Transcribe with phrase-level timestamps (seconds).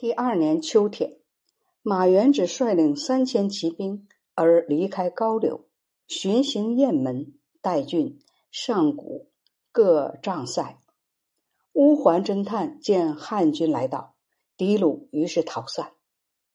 [0.00, 1.18] 第二年秋天，
[1.82, 5.64] 马援只率领三千骑兵而离开高柳，
[6.06, 8.20] 巡行雁门、代郡、
[8.52, 9.28] 上谷
[9.72, 10.80] 各帐塞。
[11.72, 14.14] 乌桓侦探见汉军来到，
[14.56, 15.90] 狄鲁于是逃散。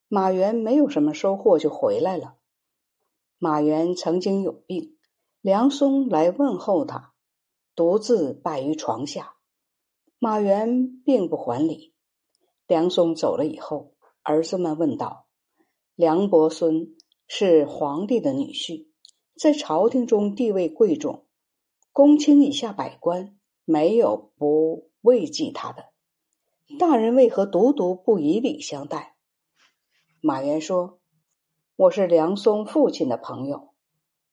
[0.07, 2.37] 马援没有什么收获，就回来了。
[3.39, 4.95] 马援曾经有病，
[5.41, 7.11] 梁松来问候他，
[7.75, 9.35] 独自败于床下。
[10.17, 11.92] 马援并不还礼。
[12.67, 15.27] 梁松走了以后，儿子们问道
[15.95, 16.95] ：“梁伯孙
[17.27, 18.87] 是皇帝的女婿，
[19.35, 21.25] 在朝廷中地位贵重，
[21.91, 25.85] 公卿以下百官没有不畏忌他的。
[26.79, 29.15] 大人为何独独不以礼相待？”
[30.21, 30.99] 马援说
[31.75, 33.73] ：“我是梁松父亲的朋友，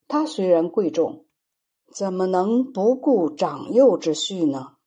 [0.07, 1.25] 他虽然贵重，
[1.93, 4.77] 怎么能不顾长幼之序呢？”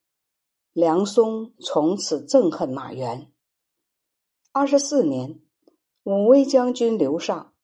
[0.72, 3.30] 梁松从此憎恨马援。
[4.56, 5.40] 二十四年，
[6.04, 7.54] 武威将军刘尚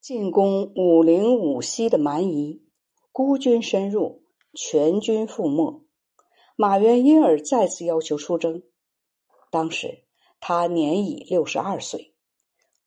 [0.00, 2.62] 进攻武陵武溪的蛮夷，
[3.10, 4.22] 孤军深入，
[4.54, 5.82] 全军覆没。
[6.54, 8.62] 马援因而再次要求出征。
[9.50, 10.04] 当时
[10.38, 12.14] 他年已六十二岁，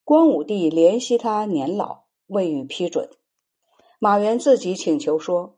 [0.05, 3.09] 光武帝怜惜他年老，未予批准。
[3.99, 5.57] 马援自己请求说：“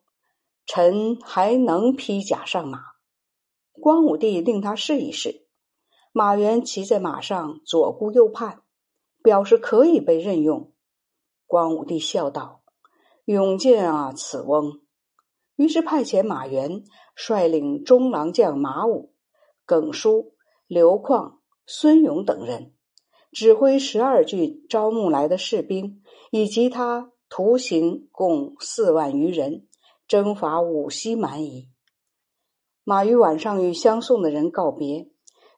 [0.66, 2.80] 臣还能披甲上马。”
[3.80, 5.41] 光武帝令他试一试。
[6.14, 8.62] 马援骑在马上，左顾右盼，
[9.24, 10.74] 表示可以被任用。
[11.48, 12.64] 光武帝笑道
[13.24, 14.82] ：“勇见啊，此翁！”
[15.56, 16.84] 于是派遣马援
[17.16, 19.14] 率领中郎将马武、
[19.66, 20.34] 耿舒、
[20.68, 22.74] 刘旷、孙勇等人，
[23.32, 29.68] 指挥十二郡招募来的士兵，以及他徒行共四万余人，
[30.08, 31.70] 征伐武溪蛮夷。
[32.84, 35.10] 马于晚上与相送的人告别。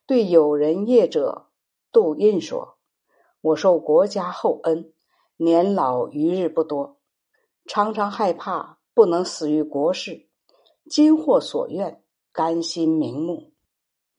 [0.06, 1.46] 对友人业者
[1.90, 2.76] 杜印说
[3.40, 4.92] ：“我受国家厚恩，
[5.38, 6.98] 年老余日不多，
[7.64, 10.28] 常常害怕不能死于国事。
[10.90, 13.52] 今获所愿，甘心瞑目。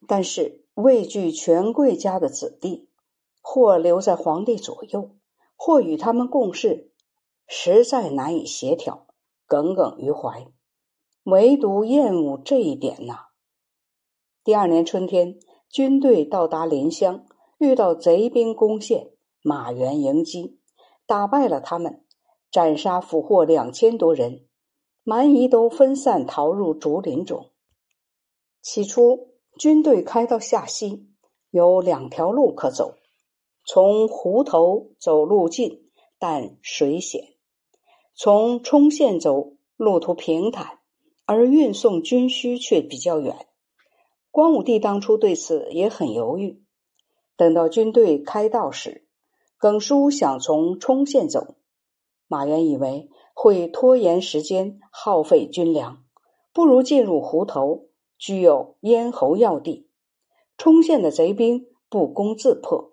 [0.08, 2.90] 但是畏惧权贵家的子弟，
[3.40, 5.16] 或留在皇帝左右，
[5.56, 6.92] 或与他们共事，
[7.46, 9.06] 实在难以协调，
[9.46, 10.48] 耿耿于怀。
[11.26, 13.28] 唯独厌恶这一点呐。”
[14.44, 15.40] 第二年春天。
[15.70, 17.26] 军队到达临湘，
[17.58, 19.12] 遇到贼兵攻陷，
[19.42, 20.60] 马援迎击，
[21.06, 22.06] 打败了他们，
[22.50, 24.48] 斩杀俘获两千多人，
[25.04, 27.52] 蛮夷都分散逃入竹林中。
[28.62, 31.10] 起初，军队开到下溪，
[31.52, 32.96] 有两条路可走：
[33.66, 37.22] 从湖头走路近，但水险；
[38.16, 40.80] 从冲县走，路途平坦，
[41.26, 43.48] 而运送军需却比较远。
[44.36, 46.62] 光武帝当初对此也很犹豫。
[47.38, 49.08] 等到军队开道时，
[49.58, 51.56] 耿舒想从冲县走，
[52.28, 56.04] 马援以为会拖延时间、耗费军粮，
[56.52, 57.86] 不如进入湖头，
[58.18, 59.90] 具有咽喉要地。
[60.58, 62.92] 冲县的贼兵不攻自破，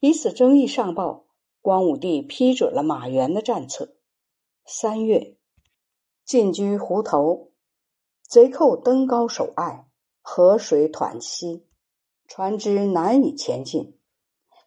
[0.00, 1.26] 以此争议上报，
[1.60, 3.94] 光武帝批准了马援的战策。
[4.64, 5.36] 三月，
[6.24, 7.50] 进居湖头，
[8.22, 9.86] 贼寇登高守隘。
[10.22, 11.66] 河水湍急，
[12.26, 13.98] 船只难以前进。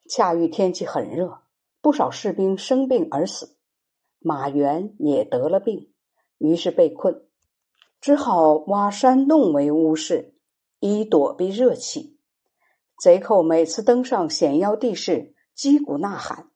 [0.07, 1.39] 恰遇天气很热，
[1.81, 3.57] 不少士兵生病而死，
[4.19, 5.91] 马援也得了病，
[6.37, 7.23] 于是被困，
[7.99, 10.35] 只好挖山洞为屋室，
[10.79, 12.19] 以躲避热气。
[12.99, 16.51] 贼寇每次登上险要地势，击鼓呐喊，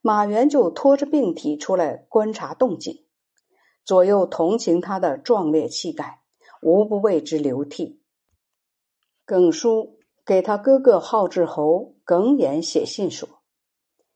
[0.00, 3.04] 马援就拖着病体出来观察动静。
[3.84, 6.22] 左右同情他的壮烈气概，
[6.62, 8.00] 无不为之流涕。
[9.26, 13.26] 耿舒给他哥哥好志侯耿衍写信说：“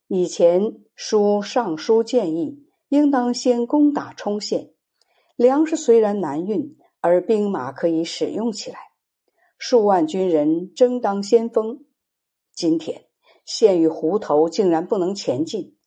[0.07, 4.75] 以前书上书建议，应当先攻打冲县，
[5.35, 8.79] 粮食虽然难运，而兵马可以使用起来，
[9.57, 11.87] 数万军人争当先锋。
[12.55, 13.07] 今天
[13.47, 15.79] 陷于湖头，竟然不能前进，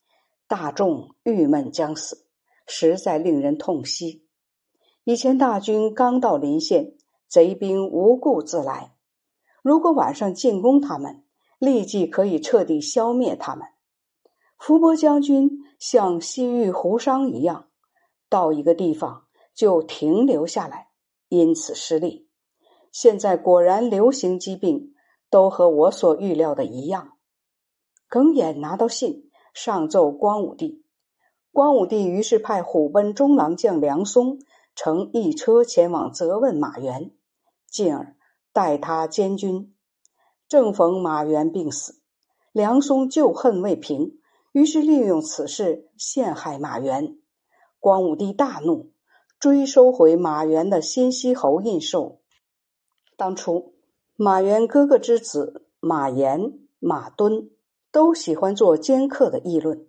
[0.48, 2.26] 大众郁闷将死，
[2.66, 4.26] 实在令人痛惜。
[5.04, 6.96] 以前大军刚到临县，
[7.28, 8.96] 贼兵无故自来。”
[9.62, 11.24] 如果晚上进攻他们，
[11.60, 13.68] 立即可以彻底消灭他们。
[14.58, 15.50] 伏波将军
[15.80, 17.68] 像西域胡商一样，
[18.30, 20.88] 到一个地方就停留下来，
[21.30, 22.28] 因此失利。
[22.92, 24.94] 现在果然流行疾病，
[25.30, 27.14] 都和我所预料的一样。
[28.08, 30.84] 耿弇拿到信，上奏光武帝。
[31.52, 34.40] 光武帝于是派虎贲中郎将梁松
[34.76, 37.12] 乘一车前往责问马援，
[37.68, 38.16] 进而。
[38.54, 39.74] 待他监军，
[40.48, 42.02] 正逢马援病死，
[42.52, 44.20] 梁松旧恨未平，
[44.52, 47.18] 于是利用此事陷害马援。
[47.80, 48.92] 光武帝大怒，
[49.40, 52.20] 追收回马援的新息侯印绶。
[53.18, 53.74] 当初，
[54.16, 57.50] 马援哥哥之子马延、马敦
[57.92, 59.88] 都喜欢做尖刻的议论，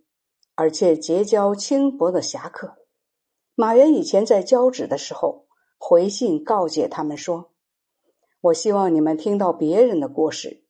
[0.54, 2.76] 而且结交轻薄的侠客。
[3.54, 7.51] 马援以前在交趾的时候，回信告诫他们说
[8.42, 10.60] ：“我希望你们听到别人的故事。”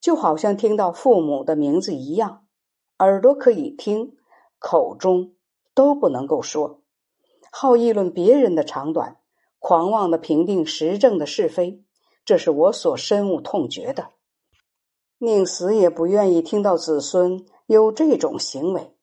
[0.00, 2.46] 就好像听到父母的名字一样，
[3.00, 4.16] 耳朵可以听，
[4.60, 5.34] 口中
[5.74, 6.82] 都不能够说。
[7.50, 9.16] 好议论别人的长短，
[9.58, 11.82] 狂妄的评定时政的是非，
[12.24, 14.10] 这是我所深恶痛绝的。
[15.18, 18.94] 宁死也不愿意听到子孙有这种行为。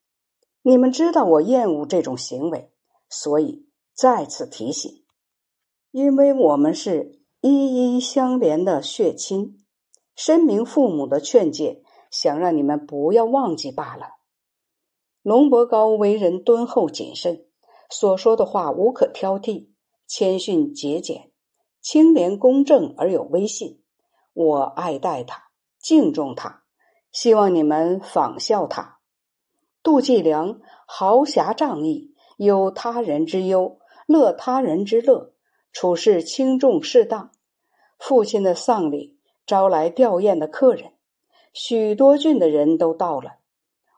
[0.62, 2.71] 你们知道我厌恶这种行为，
[3.10, 5.04] 所以再次提醒，
[5.92, 9.63] 因为我们是一一相连的血亲。
[10.15, 14.07] 深明父母的劝诫，想让你们不要忘记罢了。
[15.21, 17.45] 龙伯高为人敦厚谨慎，
[17.92, 19.68] 所说的话无可挑剔，
[20.07, 21.30] 谦逊节俭，
[21.81, 23.80] 清廉公正而有威信。
[24.33, 25.44] 我爱戴他，
[25.77, 26.63] 敬重他，
[27.12, 28.97] 希望你们仿效他。
[29.83, 33.77] 杜季良豪侠仗义，有他人之忧，
[34.07, 35.36] 乐他人之乐，
[35.71, 37.30] 处事轻重适当。
[37.97, 39.15] 父亲的丧礼。
[39.47, 40.94] 招来吊唁的客人，
[41.53, 43.33] 许多郡的人都到了。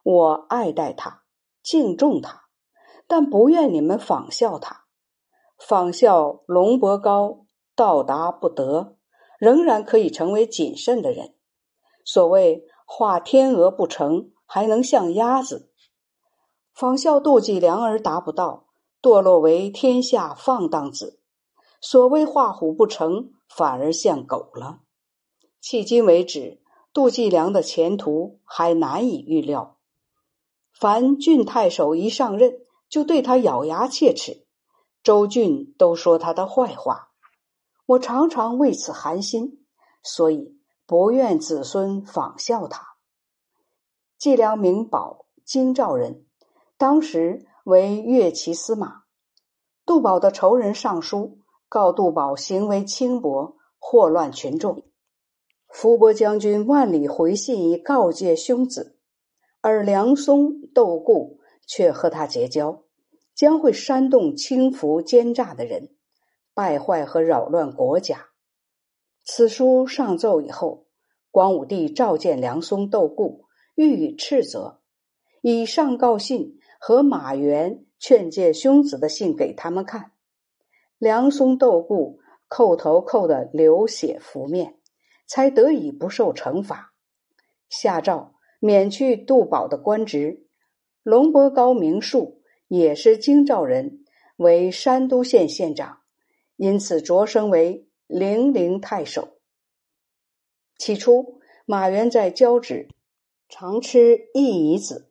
[0.02, 1.22] 我爱戴他，
[1.62, 2.42] 敬重他，
[3.06, 4.84] 但不愿你们仿效他。
[5.58, 8.98] 仿效龙伯高，到达不得，
[9.38, 11.34] 仍然可以成为谨慎的人。
[12.04, 15.70] 所谓画天鹅不成，还能像鸭子；
[16.74, 18.66] 仿效妒忌良而达不到，
[19.00, 21.20] 堕落为天下放荡子。
[21.80, 24.80] 所谓画虎不成，反而像狗了。
[25.62, 26.62] 迄今为止，
[26.92, 29.78] 杜季良的前途还难以预料。
[30.72, 34.46] 凡郡太守一上任，就对他咬牙切齿，
[35.02, 37.10] 周郡都说他的坏话。
[37.86, 39.64] 我常常为此寒心，
[40.02, 42.96] 所以不愿子孙仿效他。
[44.18, 46.26] 季良名宝，京兆人，
[46.76, 49.02] 当时为乐骑司马。
[49.84, 51.38] 杜宝的仇人上书
[51.68, 54.84] 告杜宝行为轻薄，祸乱群众。
[55.68, 58.98] 伏波将军万里回信以告诫兄子，
[59.60, 62.84] 而梁松、窦固却和他结交，
[63.34, 65.94] 将会煽动轻浮奸诈的人，
[66.54, 68.28] 败坏和扰乱国家。
[69.22, 70.86] 此书上奏以后，
[71.30, 73.44] 光武帝召见梁松、窦固，
[73.74, 74.80] 予以斥责，
[75.42, 80.12] 以上告信和马援劝诫兄子的信给他们看。
[80.98, 84.74] 梁松、斗固叩头叩得流血拂面。
[85.30, 86.94] 才得以不受惩罚，
[87.68, 90.46] 下诏免去杜宝的官职。
[91.02, 94.06] 龙伯高名树也是京兆人，
[94.36, 95.98] 为山都县县长，
[96.56, 99.36] 因此擢升为零陵太守。
[100.78, 102.88] 起初，马援在交趾
[103.50, 105.10] 常吃薏苡子，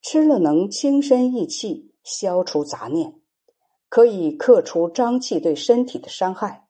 [0.00, 3.16] 吃了能清身益气，消除杂念，
[3.96, 6.68] 可以克除瘴气对身体的伤害。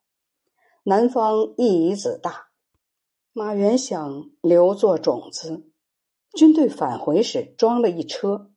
[0.85, 2.51] 南方益夷子大。
[3.33, 5.69] 马原想留作种子，
[6.37, 8.53] 军队返回时装了一车。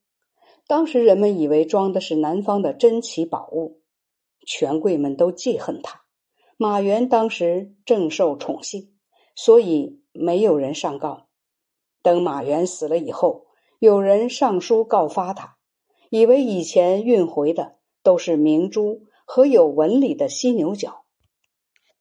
[0.68, 3.82] 当时人们以为装的是南方的珍奇宝物，
[4.46, 6.02] 权贵们都记恨他。
[6.56, 8.94] 马原当时正受宠幸，
[9.36, 11.26] 所以没有人上告。
[12.04, 13.48] 等马原死了以后，
[13.80, 15.58] 有人上书告发他，
[16.12, 21.06] 以为以前运回的都是明珠和有纹理的犀牛角。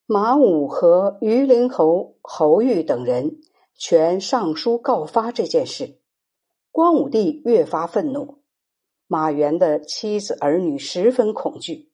[0.07, 3.41] 马武和榆林侯侯玉等人
[3.77, 6.01] 全上书告发这件事，
[6.73, 8.39] 光武帝越发愤怒。
[9.07, 11.91] 马援的妻子儿女十分恐惧，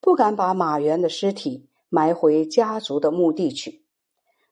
[0.00, 3.84] 不敢把马援的尸体埋回家族的墓地去，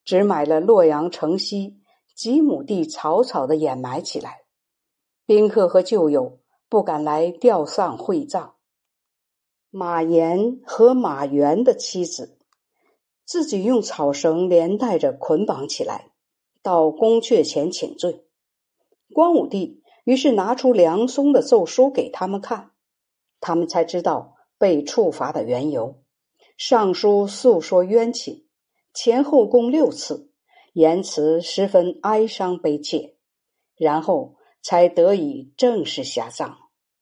[0.04, 1.78] 只买了洛阳城西
[2.14, 4.42] 几亩地，草草的掩埋起来。
[5.26, 8.55] 宾客和旧友不敢来吊丧会葬。
[9.70, 12.38] 马延和马援的妻子。
[13.24, 16.12] 自己用草绳连带着捆绑起来，
[16.62, 18.24] 到宫阙前请罪。
[19.12, 22.70] 光武帝于是拿出梁松的奏书给他们看，
[23.40, 26.02] 他们才知道被处罚的缘由。
[26.56, 28.46] 上书诉说冤情，
[28.94, 30.30] 前后共六次，
[30.72, 33.16] 言辞十分哀伤悲切，
[33.76, 36.58] 然后才得以正式下葬。